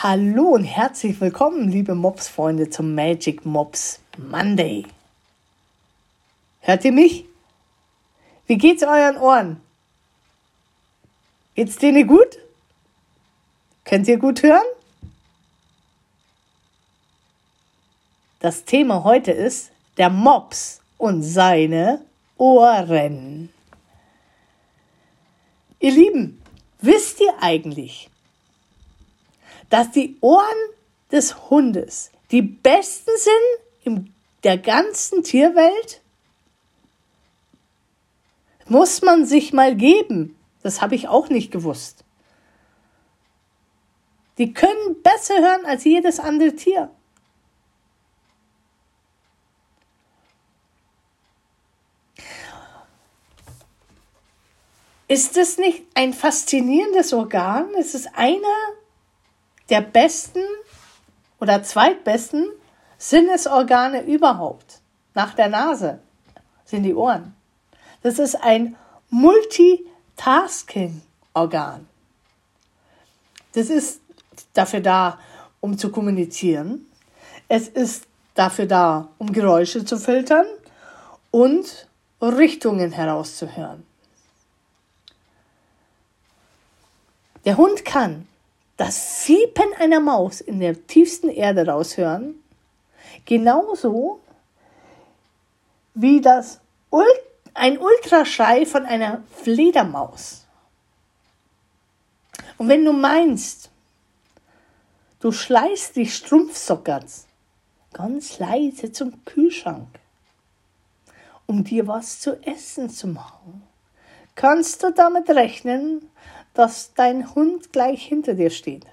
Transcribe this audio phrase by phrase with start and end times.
[0.00, 4.86] Hallo und herzlich willkommen, liebe Mops-Freunde, zum Magic Mops Monday.
[6.60, 7.24] Hört ihr mich?
[8.46, 9.60] Wie geht's euren Ohren?
[11.56, 12.38] Geht's denen gut?
[13.84, 14.62] Könnt ihr gut hören?
[18.38, 22.04] Das Thema heute ist der Mops und seine
[22.36, 23.48] Ohren.
[25.80, 26.40] Ihr Lieben,
[26.80, 28.08] wisst ihr eigentlich,
[29.70, 30.44] dass die Ohren
[31.10, 36.00] des Hundes die besten sind in der ganzen Tierwelt?
[38.66, 40.38] Muss man sich mal geben.
[40.62, 42.04] Das habe ich auch nicht gewusst.
[44.36, 46.90] Die können besser hören als jedes andere Tier.
[55.08, 57.70] Ist das nicht ein faszinierendes Organ?
[57.78, 58.77] Es ist einer
[59.68, 60.42] der besten
[61.40, 62.48] oder zweitbesten
[62.98, 64.80] Sinnesorgane überhaupt.
[65.14, 66.00] Nach der Nase
[66.64, 67.34] sind die Ohren.
[68.02, 68.76] Das ist ein
[69.10, 71.88] Multitasking-Organ.
[73.52, 74.00] Das ist
[74.52, 75.18] dafür da,
[75.60, 76.86] um zu kommunizieren.
[77.48, 80.46] Es ist dafür da, um Geräusche zu filtern
[81.30, 81.88] und
[82.20, 83.84] Richtungen herauszuhören.
[87.44, 88.26] Der Hund kann
[88.78, 92.36] das Fiepen einer Maus in der tiefsten Erde raushören,
[93.26, 94.20] genauso
[95.94, 96.60] wie das
[97.54, 100.44] ein Ultraschrei von einer Fledermaus.
[102.56, 103.68] Und wenn du meinst,
[105.20, 107.26] du schleißt die Strumpfsockerts
[107.92, 109.88] ganz leise zum Kühlschrank,
[111.46, 113.64] um dir was zu essen zu machen,
[114.36, 116.08] kannst du damit rechnen,
[116.58, 118.84] dass dein Hund gleich hinter dir steht.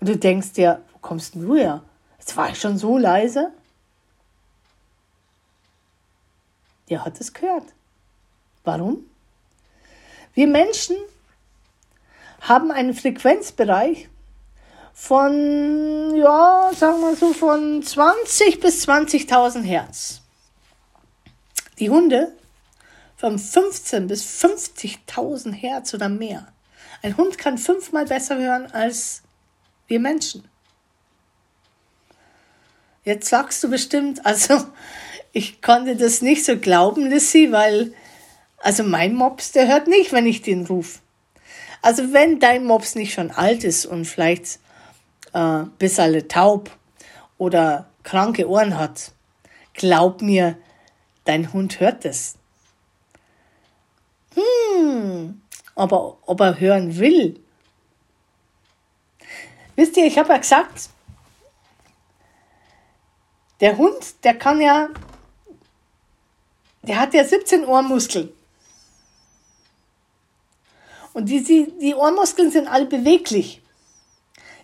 [0.00, 1.84] Und du denkst dir, wo kommst denn du her?
[2.18, 3.52] Jetzt war ich schon so leise.
[6.90, 7.66] Der hat es gehört.
[8.64, 9.06] Warum?
[10.34, 10.96] Wir Menschen
[12.40, 14.08] haben einen Frequenzbereich
[14.92, 20.20] von, ja, sagen wir so, von 20 bis 20.000 Hertz.
[21.78, 22.32] Die Hunde
[23.16, 26.48] von 15 bis 50.000 Hertz oder mehr.
[27.02, 29.22] Ein Hund kann fünfmal besser hören als
[29.86, 30.48] wir Menschen.
[33.04, 34.66] Jetzt sagst du bestimmt, also
[35.32, 37.94] ich konnte das nicht so glauben, Lissy, weil
[38.58, 40.98] also mein Mops, der hört nicht, wenn ich den rufe.
[41.80, 44.58] Also wenn dein Mops nicht schon alt ist und vielleicht
[45.32, 46.70] äh, bis alle taub
[47.38, 49.12] oder kranke Ohren hat,
[49.74, 50.58] glaub mir,
[51.24, 52.34] dein Hund hört es.
[54.34, 55.40] Hm,
[55.78, 57.40] aber ob er hören will.
[59.76, 60.90] Wisst ihr, ich habe ja gesagt,
[63.60, 64.88] der Hund, der kann ja,
[66.82, 68.32] der hat ja 17 Ohrmuskeln.
[71.12, 73.62] Und die, die, die Ohrmuskeln sind alle beweglich.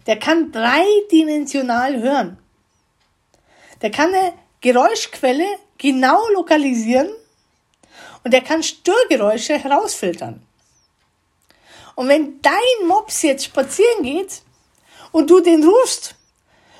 [0.06, 2.38] Der kann dreidimensional hören.
[3.82, 5.46] Der kann eine Geräuschquelle
[5.78, 7.08] genau lokalisieren
[8.24, 10.44] und der kann Störgeräusche herausfiltern.
[11.94, 14.42] Und wenn dein Mops jetzt spazieren geht
[15.12, 16.16] und du den rufst,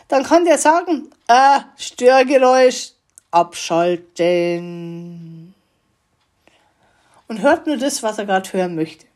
[0.09, 2.91] dann kann der sagen, äh, Störgeräusch,
[3.31, 4.75] abschalten.
[7.27, 9.07] Und hört nur das, was er gerade hören möchte.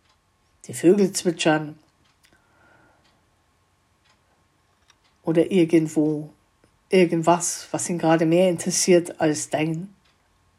[0.67, 1.79] Die Vögel zwitschern.
[5.23, 6.31] Oder irgendwo
[6.89, 9.95] irgendwas, was ihn gerade mehr interessiert als dein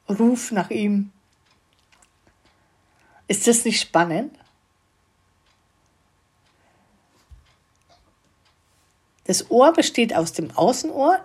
[0.07, 1.11] Ruf nach ihm.
[3.27, 4.38] Ist das nicht spannend?
[9.29, 11.19] Das Ohr besteht aus dem Außenohr,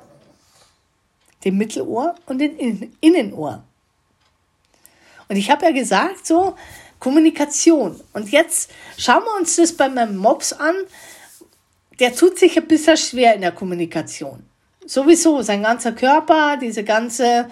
[1.42, 3.64] dem Mittelohr und dem Innenohr.
[5.26, 6.54] Und ich habe ja gesagt, so
[6.98, 7.98] Kommunikation.
[8.12, 10.74] Und jetzt schauen wir uns das bei meinem Mops an.
[11.98, 14.44] Der tut sich ein bisschen schwer in der Kommunikation.
[14.84, 17.48] Sowieso, sein ganzer Körper, diese ganze,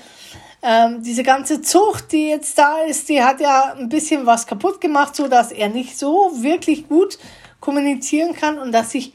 [0.61, 4.83] ähm, diese ganze Zucht, die jetzt da ist, die hat ja ein bisschen was kaputt
[4.83, 7.19] gemacht, so dass er nicht so wirklich gut
[7.59, 9.15] kommunizieren kann und dass sich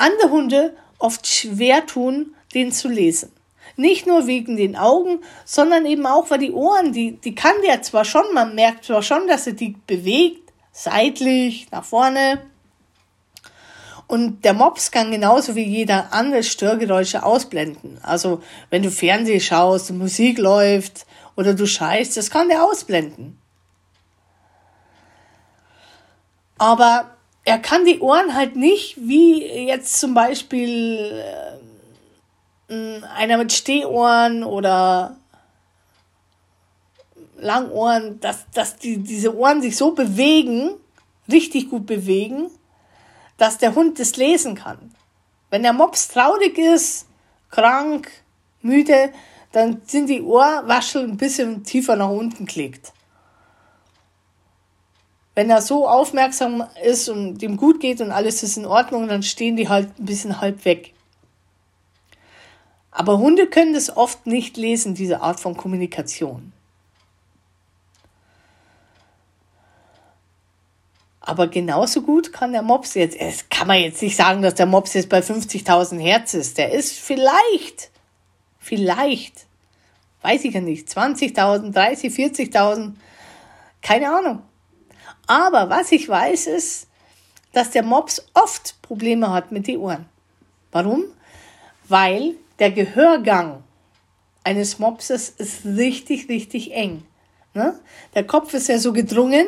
[0.00, 3.32] andere Hunde oft schwer tun, den zu lesen.
[3.76, 7.82] Nicht nur wegen den Augen, sondern eben auch, weil die Ohren, die, die kann der
[7.82, 12.40] zwar schon, man merkt zwar schon, dass er die bewegt, seitlich, nach vorne.
[14.06, 17.98] Und der Mops kann genauso wie jeder andere Störgeräusche ausblenden.
[18.02, 21.06] Also, wenn du Fernseh schaust, Musik läuft
[21.36, 23.38] oder du scheißt, das kann der ausblenden.
[26.56, 27.17] Aber
[27.48, 31.24] er kann die Ohren halt nicht, wie jetzt zum Beispiel
[32.68, 35.16] äh, einer mit Stehohren oder
[37.38, 40.72] Langohren, dass, dass die, diese Ohren sich so bewegen,
[41.32, 42.50] richtig gut bewegen,
[43.38, 44.94] dass der Hund das lesen kann.
[45.48, 47.06] Wenn der Mops traurig ist,
[47.50, 48.10] krank,
[48.60, 49.10] müde,
[49.52, 52.92] dann sind die Ohrwaschel ein bisschen tiefer nach unten gelegt.
[55.38, 59.22] Wenn er so aufmerksam ist und dem gut geht und alles ist in Ordnung, dann
[59.22, 60.94] stehen die halt ein bisschen halb weg.
[62.90, 66.52] Aber Hunde können das oft nicht lesen, diese Art von Kommunikation.
[71.20, 74.66] Aber genauso gut kann der Mops jetzt, es kann man jetzt nicht sagen, dass der
[74.66, 76.58] Mops jetzt bei 50.000 Hertz ist.
[76.58, 77.92] Der ist vielleicht,
[78.58, 79.46] vielleicht,
[80.22, 82.94] weiß ich ja nicht, 20.000, 30, 40.000,
[83.82, 84.42] keine Ahnung.
[85.28, 86.88] Aber was ich weiß ist,
[87.52, 90.06] dass der Mops oft Probleme hat mit den Ohren.
[90.72, 91.04] Warum?
[91.86, 93.62] Weil der Gehörgang
[94.42, 97.04] eines Mopses ist richtig, richtig eng.
[97.54, 97.78] Ne?
[98.14, 99.46] Der Kopf ist ja so gedrungen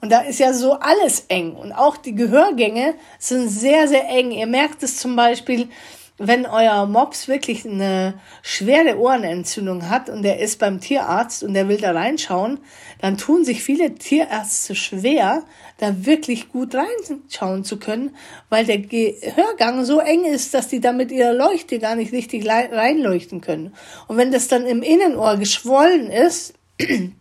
[0.00, 1.54] und da ist ja so alles eng.
[1.54, 4.30] Und auch die Gehörgänge sind sehr, sehr eng.
[4.30, 5.68] Ihr merkt es zum Beispiel,
[6.18, 11.68] wenn euer Mops wirklich eine schwere Ohrenentzündung hat und der ist beim Tierarzt und der
[11.68, 12.58] will da reinschauen,
[13.00, 15.42] dann tun sich viele Tierärzte schwer,
[15.78, 18.16] da wirklich gut reinschauen zu können,
[18.48, 22.48] weil der Gehörgang so eng ist, dass die da mit ihrer Leuchte gar nicht richtig
[22.48, 23.74] reinleuchten können.
[24.08, 26.54] Und wenn das dann im Innenohr geschwollen ist,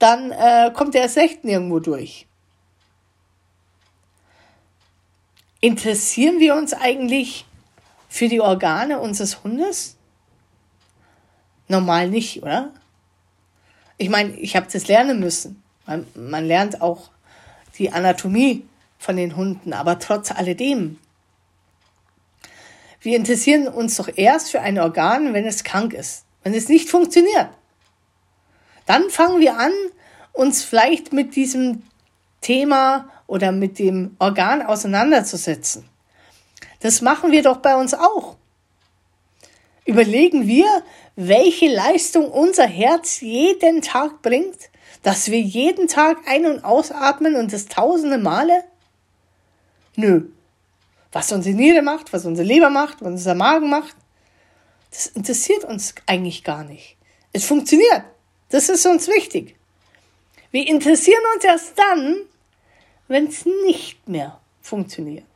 [0.00, 2.26] dann äh, kommt der erst recht nirgendwo durch.
[5.64, 7.46] Interessieren wir uns eigentlich
[8.10, 9.96] für die Organe unseres Hundes?
[11.68, 12.70] Normal nicht, oder?
[13.96, 15.62] Ich meine, ich habe das lernen müssen.
[15.86, 17.08] Man, man lernt auch
[17.78, 18.66] die Anatomie
[18.98, 20.98] von den Hunden, aber trotz alledem.
[23.00, 26.90] Wir interessieren uns doch erst für ein Organ, wenn es krank ist, wenn es nicht
[26.90, 27.48] funktioniert.
[28.84, 29.72] Dann fangen wir an,
[30.34, 31.84] uns vielleicht mit diesem
[32.42, 35.88] Thema oder mit dem Organ auseinanderzusetzen.
[36.80, 38.36] Das machen wir doch bei uns auch.
[39.86, 40.82] Überlegen wir,
[41.16, 44.70] welche Leistung unser Herz jeden Tag bringt,
[45.02, 48.64] dass wir jeden Tag ein- und ausatmen und das tausende Male?
[49.96, 50.26] Nö.
[51.12, 53.94] Was unsere Niere macht, was unsere Leber macht, was unser Magen macht,
[54.90, 56.96] das interessiert uns eigentlich gar nicht.
[57.32, 58.04] Es funktioniert.
[58.48, 59.56] Das ist uns wichtig.
[60.50, 62.16] Wir interessieren uns erst dann,
[63.08, 65.26] wenn es nicht mehr funktioniert.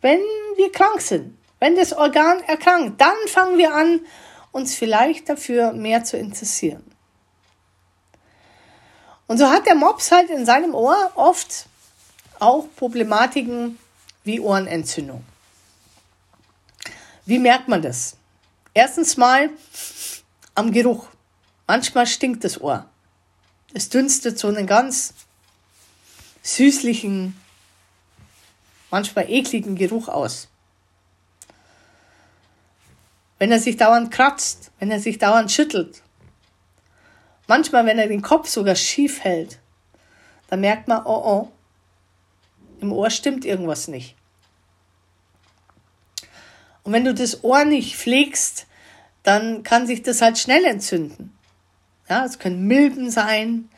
[0.00, 0.20] Wenn
[0.56, 4.00] wir krank sind, wenn das Organ erkrankt, dann fangen wir an,
[4.52, 6.84] uns vielleicht dafür mehr zu interessieren.
[9.26, 11.66] Und so hat der Mops halt in seinem Ohr oft
[12.38, 13.78] auch Problematiken
[14.24, 15.24] wie Ohrenentzündung.
[17.24, 18.16] Wie merkt man das?
[18.72, 19.50] Erstens mal
[20.54, 21.08] am Geruch.
[21.66, 22.88] Manchmal stinkt das Ohr.
[23.74, 25.12] Es dünstet so einen ganz
[26.46, 27.36] süßlichen,
[28.90, 30.48] manchmal ekligen Geruch aus.
[33.38, 36.02] Wenn er sich dauernd kratzt, wenn er sich dauernd schüttelt,
[37.48, 39.58] manchmal wenn er den Kopf sogar schief hält,
[40.48, 41.52] dann merkt man, oh oh,
[42.80, 44.14] im Ohr stimmt irgendwas nicht.
[46.84, 48.66] Und wenn du das Ohr nicht pflegst,
[49.24, 51.36] dann kann sich das halt schnell entzünden.
[52.08, 53.68] Ja, es können Milben sein,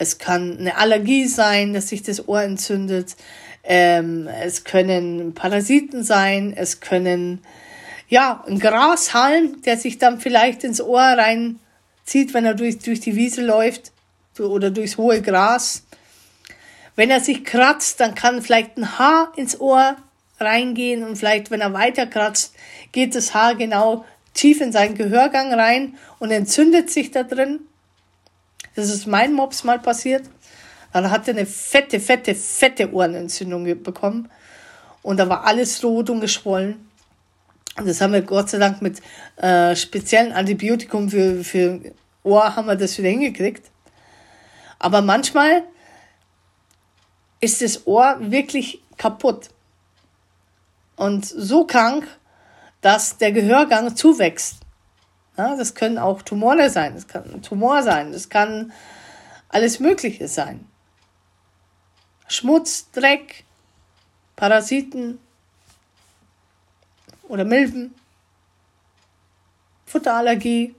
[0.00, 3.16] es kann eine Allergie sein, dass sich das Ohr entzündet.
[3.62, 6.54] Ähm, es können Parasiten sein.
[6.56, 7.42] Es können,
[8.08, 13.14] ja, ein Grashalm, der sich dann vielleicht ins Ohr reinzieht, wenn er durch, durch die
[13.14, 13.92] Wiese läuft
[14.38, 15.82] oder durchs hohe Gras.
[16.96, 19.96] Wenn er sich kratzt, dann kann vielleicht ein Haar ins Ohr
[20.38, 22.54] reingehen und vielleicht, wenn er weiter kratzt,
[22.92, 27.66] geht das Haar genau tief in seinen Gehörgang rein und entzündet sich da drin.
[28.80, 30.28] Das ist mein Mops mal passiert.
[30.92, 34.30] Dann hat er eine fette, fette, fette Ohrenentzündung bekommen.
[35.02, 36.88] Und da war alles rot und geschwollen.
[37.76, 39.00] Und das haben wir Gott sei Dank mit
[39.36, 41.80] äh, speziellen Antibiotikum für, für
[42.22, 43.70] Ohr haben wir das wieder hingekriegt.
[44.78, 45.62] Aber manchmal
[47.40, 49.48] ist das Ohr wirklich kaputt.
[50.96, 52.06] Und so krank,
[52.80, 54.56] dass der Gehörgang zuwächst.
[55.36, 58.72] Ja, das können auch Tumore sein, das kann ein Tumor sein, das kann
[59.48, 60.66] alles Mögliche sein.
[62.28, 63.44] Schmutz, Dreck,
[64.36, 65.18] Parasiten
[67.28, 67.94] oder Milben,
[69.86, 70.74] Futterallergie.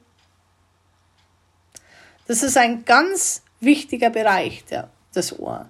[2.27, 5.69] Das ist ein ganz wichtiger Bereich, der, das Ohr.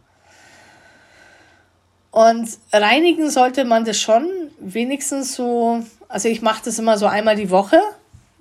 [2.12, 7.36] Und reinigen sollte man das schon wenigstens so, also ich mache das immer so einmal
[7.36, 7.82] die Woche,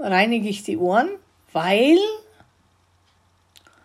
[0.01, 1.09] reinige ich die Ohren,
[1.53, 1.99] weil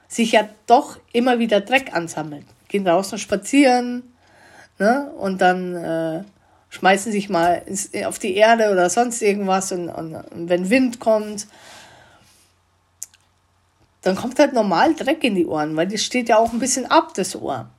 [0.08, 2.46] sich ja doch immer wieder Dreck ansammelt.
[2.68, 4.04] Gehen draußen spazieren
[4.80, 5.12] ne?
[5.18, 6.24] und dann äh,
[6.70, 11.00] schmeißen sich mal ins, auf die Erde oder sonst irgendwas und, und, und wenn Wind
[11.00, 11.48] kommt,
[14.02, 16.86] dann kommt halt normal Dreck in die Ohren, weil das steht ja auch ein bisschen
[16.86, 17.70] ab, das Ohr.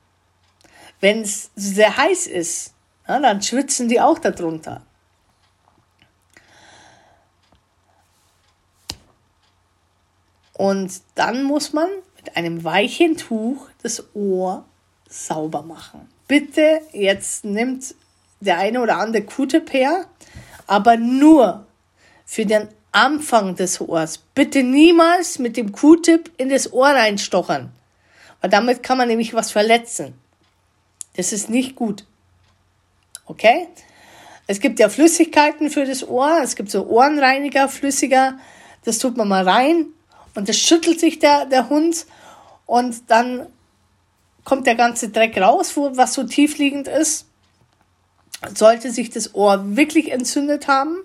[1.00, 2.74] Wenn es sehr heiß ist,
[3.06, 4.82] ja, dann schwitzen die auch darunter.
[10.56, 14.64] Und dann muss man mit einem weichen Tuch das Ohr
[15.06, 16.08] sauber machen.
[16.26, 17.94] Bitte, jetzt nimmt
[18.40, 20.06] der eine oder andere Q-Tip her,
[20.66, 21.66] aber nur
[22.24, 24.18] für den Anfang des Ohrs.
[24.34, 27.70] Bitte niemals mit dem Q-Tip in das Ohr reinstochern,
[28.40, 30.14] weil damit kann man nämlich was verletzen.
[31.16, 32.06] Das ist nicht gut.
[33.26, 33.68] Okay?
[34.46, 36.40] Es gibt ja Flüssigkeiten für das Ohr.
[36.42, 38.38] Es gibt so Ohrenreiniger, flüssiger.
[38.84, 39.92] Das tut man mal rein
[40.36, 42.06] und das schüttelt sich der, der Hund
[42.66, 43.46] und dann
[44.44, 47.26] kommt der ganze Dreck raus, wo, was so tiefliegend ist.
[48.54, 50.98] Sollte sich das Ohr wirklich entzündet haben,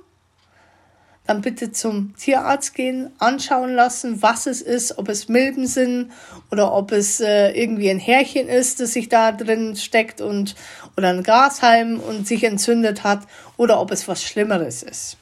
[1.25, 6.11] dann bitte zum Tierarzt gehen, anschauen lassen, was es ist, ob es Milben sind
[6.51, 10.55] oder ob es äh, irgendwie ein Härchen ist, das sich da drin steckt und
[10.97, 13.21] oder ein Grashalm und sich entzündet hat
[13.55, 15.17] oder ob es was Schlimmeres ist.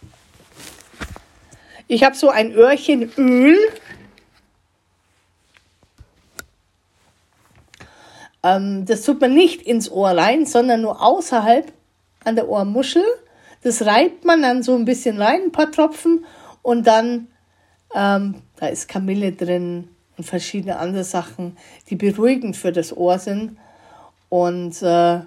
[1.88, 3.58] Ich habe so ein Öhrchen Öl.
[8.44, 11.72] Ähm, das tut man nicht ins Ohr rein, sondern nur außerhalb
[12.24, 13.04] an der Ohrmuschel
[13.62, 16.26] das reibt man dann so ein bisschen rein, ein paar Tropfen
[16.62, 17.28] und dann,
[17.94, 21.58] ähm, da ist Kamille drin und verschiedene andere Sachen,
[21.90, 23.58] die beruhigend für das Ohr sind.
[24.30, 25.20] Und äh,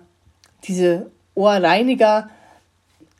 [0.65, 2.31] diese Ohrreiniger,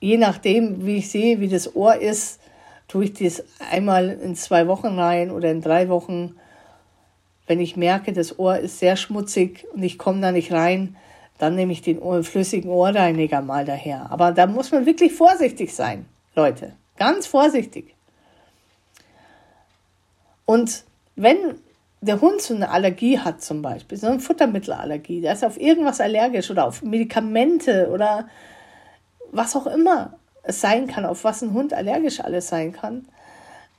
[0.01, 2.41] je nachdem, wie ich sehe, wie das Ohr ist,
[2.89, 6.37] tue ich das einmal in zwei Wochen rein oder in drei Wochen.
[7.53, 10.97] Wenn ich merke, das Ohr ist sehr schmutzig und ich komme da nicht rein,
[11.37, 14.11] dann nehme ich den flüssigen Ohrreiniger mal daher.
[14.11, 16.73] Aber da muss man wirklich vorsichtig sein, Leute.
[16.97, 17.95] Ganz vorsichtig.
[20.47, 21.37] Und wenn
[22.01, 26.01] der Hund so eine Allergie hat zum Beispiel, so eine Futtermittelallergie, der ist auf irgendwas
[26.01, 28.29] allergisch oder auf Medikamente oder
[29.31, 33.05] was auch immer es sein kann, auf was ein Hund allergisch alles sein kann,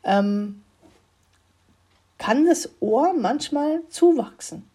[0.03, 0.62] ähm,
[2.23, 4.65] kann das Ohr manchmal zuwachsen,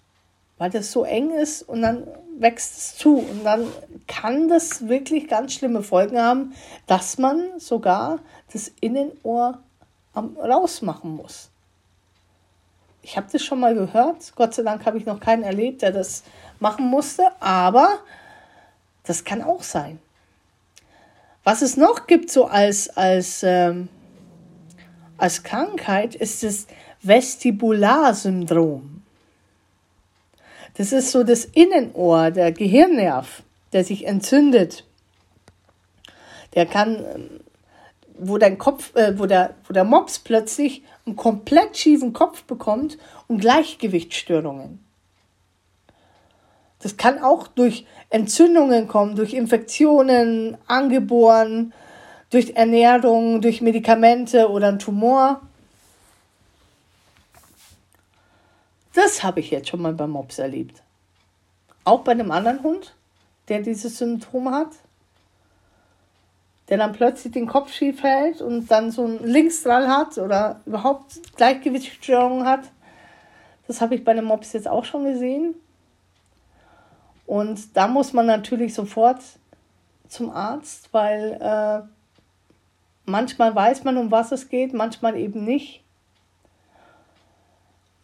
[0.59, 2.07] weil das so eng ist und dann
[2.38, 3.21] wächst es zu.
[3.21, 3.67] Und dann
[4.07, 6.52] kann das wirklich ganz schlimme Folgen haben,
[6.87, 8.19] dass man sogar
[8.52, 9.61] das Innenohr
[10.14, 11.49] rausmachen muss.
[13.00, 14.35] Ich habe das schon mal gehört.
[14.37, 16.25] Gott sei Dank habe ich noch keinen erlebt, der das
[16.61, 17.23] machen musste.
[17.40, 17.88] Aber
[19.05, 19.99] das kann auch sein.
[21.45, 23.88] Was es noch gibt, so als, als, ähm,
[25.17, 26.67] als Krankheit, ist das
[27.02, 29.02] Vestibularsyndrom.
[30.75, 34.85] Das ist so das Innenohr, der Gehirnnerv, der sich entzündet.
[36.55, 37.05] Der kann,
[38.19, 42.99] wo dein Kopf, äh, wo der, wo der Mops plötzlich einen komplett schiefen Kopf bekommt
[43.26, 44.85] und Gleichgewichtsstörungen.
[46.81, 51.73] Das kann auch durch Entzündungen kommen, durch Infektionen, angeboren,
[52.31, 55.40] durch Ernährung, durch Medikamente oder ein Tumor.
[59.08, 60.82] Das habe ich jetzt schon mal beim Mops erlebt.
[61.84, 62.94] Auch bei einem anderen Hund,
[63.48, 64.68] der dieses Symptom hat,
[66.68, 71.22] der dann plötzlich den Kopf schief hält und dann so einen Linksdrall hat oder überhaupt
[71.36, 72.70] Gleichgewichtsstörungen hat.
[73.66, 75.54] Das habe ich bei einem Mops jetzt auch schon gesehen.
[77.24, 79.22] Und da muss man natürlich sofort
[80.06, 81.88] zum Arzt, weil äh,
[83.06, 85.82] manchmal weiß man, um was es geht, manchmal eben nicht.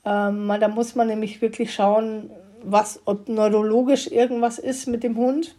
[0.04, 2.30] Ähm, da muss man nämlich wirklich schauen,
[2.62, 5.54] was, ob neurologisch irgendwas ist mit dem Hund.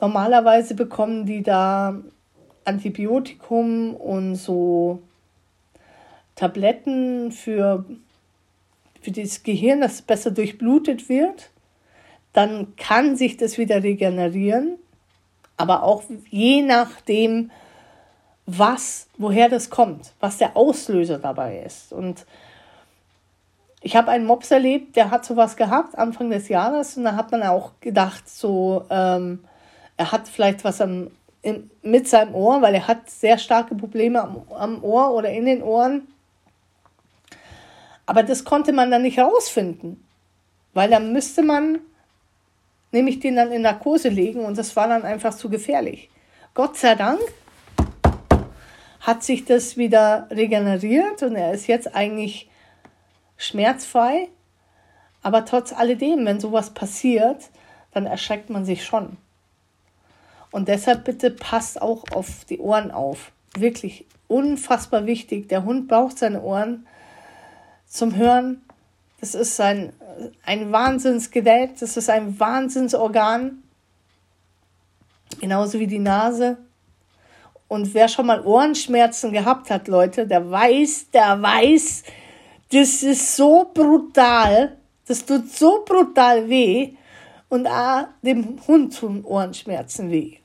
[0.00, 1.96] Normalerweise bekommen die da
[2.64, 5.00] Antibiotikum und so
[6.34, 7.84] Tabletten für,
[9.00, 11.50] für das Gehirn, das besser durchblutet wird.
[12.32, 14.78] Dann kann sich das wieder regenerieren.
[15.56, 17.50] Aber auch je nachdem,
[18.58, 21.92] was, woher das kommt, was der Auslöser dabei ist.
[21.92, 22.26] Und
[23.80, 27.32] ich habe einen Mops erlebt, der hat sowas gehabt Anfang des Jahres und da hat
[27.32, 29.44] man auch gedacht, so ähm,
[29.96, 31.10] er hat vielleicht was am,
[31.42, 35.46] in, mit seinem Ohr, weil er hat sehr starke Probleme am, am Ohr oder in
[35.46, 36.06] den Ohren.
[38.06, 40.04] Aber das konnte man dann nicht herausfinden,
[40.74, 41.78] weil dann müsste man
[42.92, 46.10] nämlich den dann in Narkose legen und das war dann einfach zu gefährlich.
[46.54, 47.20] Gott sei Dank
[49.02, 52.48] hat sich das wieder regeneriert und er ist jetzt eigentlich
[53.36, 54.28] schmerzfrei.
[55.22, 57.50] Aber trotz alledem, wenn sowas passiert,
[57.90, 59.16] dann erschreckt man sich schon.
[60.52, 63.32] Und deshalb bitte passt auch auf die Ohren auf.
[63.56, 65.48] Wirklich unfassbar wichtig.
[65.48, 66.86] Der Hund braucht seine Ohren
[67.86, 68.62] zum Hören.
[69.20, 69.92] Das ist ein,
[70.44, 73.62] ein Wahnsinnsgerät, das ist ein Wahnsinnsorgan.
[75.40, 76.58] Genauso wie die Nase.
[77.72, 82.02] Und wer schon mal Ohrenschmerzen gehabt hat, Leute, der weiß, der weiß,
[82.70, 84.76] das ist so brutal,
[85.06, 86.90] das tut so brutal weh.
[87.48, 90.36] Und auch dem Hund tun Ohrenschmerzen weh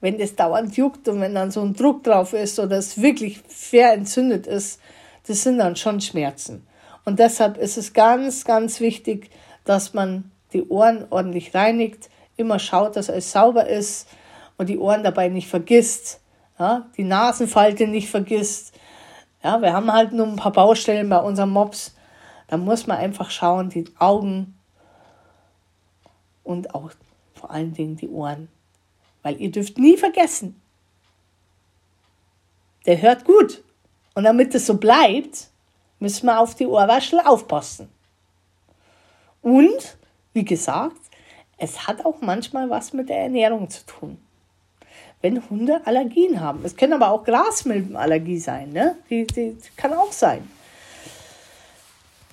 [0.00, 3.40] wenn das dauernd juckt und wenn dann so ein Druck drauf ist oder es wirklich
[3.48, 4.78] fair entzündet ist,
[5.26, 6.64] das sind dann schon Schmerzen.
[7.04, 9.30] Und deshalb ist es ganz, ganz wichtig,
[9.64, 14.06] dass man die Ohren ordentlich reinigt, immer schaut, dass alles sauber ist
[14.58, 16.20] und die Ohren dabei nicht vergisst,
[16.58, 18.74] ja, die Nasenfalte nicht vergisst.
[19.42, 21.94] Ja, wir haben halt nur ein paar Baustellen bei unserem Mops.
[22.48, 24.58] Da muss man einfach schauen, die Augen
[26.42, 26.90] und auch
[27.34, 28.48] vor allen Dingen die Ohren
[29.26, 30.62] weil ihr dürft nie vergessen,
[32.86, 33.64] der hört gut.
[34.14, 35.48] Und damit es so bleibt,
[35.98, 37.88] müssen wir auf die Ohrwaschel aufpassen.
[39.42, 39.98] Und,
[40.32, 41.00] wie gesagt,
[41.58, 44.16] es hat auch manchmal was mit der Ernährung zu tun.
[45.22, 46.64] Wenn Hunde Allergien haben.
[46.64, 48.72] Es können aber auch Grasmilbenallergie sein.
[48.72, 48.96] Ne?
[49.10, 50.48] Die, die, kann auch sein.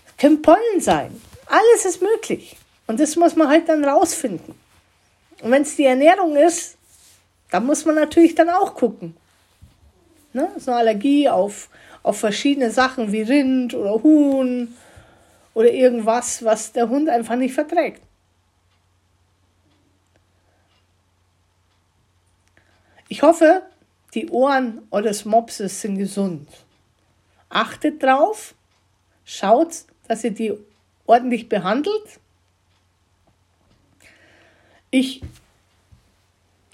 [0.08, 1.20] Es können Pollen sein.
[1.48, 2.58] Alles ist möglich.
[2.88, 4.54] Und das muss man halt dann rausfinden.
[5.42, 6.78] Und wenn es die Ernährung ist,
[7.52, 9.16] da muss man natürlich dann auch gucken.
[10.34, 10.50] Ne?
[10.58, 11.70] So eine Allergie auf,
[12.02, 14.75] auf verschiedene Sachen wie Rind oder Huhn
[15.54, 18.02] oder irgendwas, was der Hund einfach nicht verträgt.
[23.13, 23.62] Ich hoffe,
[24.15, 26.49] die Ohren eures Mopses sind gesund.
[27.47, 28.56] Achtet drauf,
[29.23, 30.58] schaut, dass ihr die
[31.06, 32.19] ordentlich behandelt.
[34.89, 35.21] Ich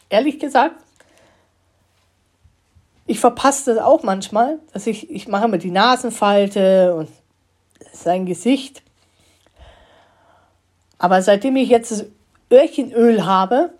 [0.07, 0.77] ehrlich gesagt,
[3.05, 7.09] ich verpasse das auch manchmal, dass ich, ich mache mir die Nasenfalte und
[7.91, 8.81] sein Gesicht.
[10.99, 12.05] Aber seitdem ich jetzt das
[12.49, 13.73] Öhrchenöl habe,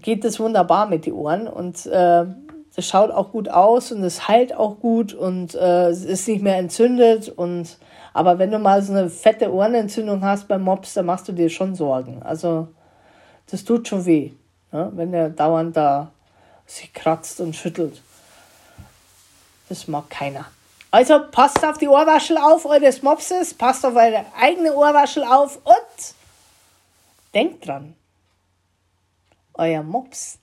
[0.00, 2.24] geht das wunderbar mit den Ohren und äh,
[2.74, 6.42] das schaut auch gut aus und es heilt auch gut und äh, es ist nicht
[6.42, 7.76] mehr entzündet und
[8.14, 11.50] aber wenn du mal so eine fette Ohrenentzündung hast beim Mops, dann machst du dir
[11.50, 12.22] schon Sorgen.
[12.22, 12.68] Also
[13.50, 14.32] das tut schon weh,
[14.72, 14.90] ne?
[14.94, 16.10] wenn der dauernd da
[16.66, 18.02] sich kratzt und schüttelt.
[19.68, 20.46] Das mag keiner.
[20.90, 26.14] Also passt auf die Ohrwaschel auf eures Mopses, passt auf eure eigene Ohrwaschel auf und
[27.34, 27.94] denkt dran,
[29.58, 30.38] euer Mops,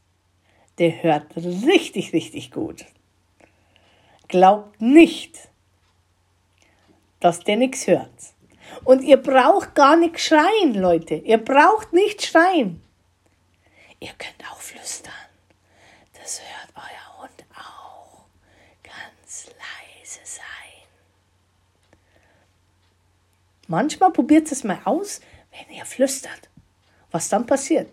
[0.77, 2.85] der hört richtig, richtig gut.
[4.27, 5.49] Glaubt nicht,
[7.19, 8.09] dass der nichts hört.
[8.83, 11.15] Und ihr braucht gar nicht schreien, Leute.
[11.15, 12.81] Ihr braucht nicht schreien.
[13.99, 15.13] Ihr könnt auch flüstern.
[16.13, 18.25] Das hört euer Hund auch.
[18.83, 20.43] Ganz leise sein.
[23.67, 26.49] Manchmal probiert es mal aus, wenn ihr flüstert.
[27.11, 27.89] Was dann passiert?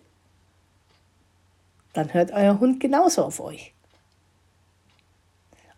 [1.93, 3.75] Dann hört euer Hund genauso auf euch.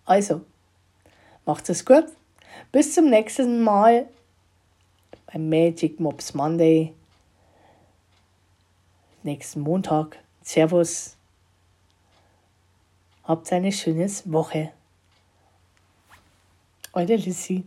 [0.05, 0.42] Also,
[1.44, 2.05] macht es gut.
[2.70, 4.09] Bis zum nächsten Mal
[5.27, 6.94] beim Magic Mops Monday.
[9.22, 10.18] Nächsten Montag.
[10.42, 11.16] Servus.
[13.24, 14.72] Habt eine schöne Woche.
[16.92, 17.64] Eure Lissy.